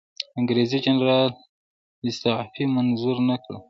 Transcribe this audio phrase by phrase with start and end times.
[0.39, 1.29] انګریزي جنرال
[2.07, 3.59] استعفی منظوره نه کړه.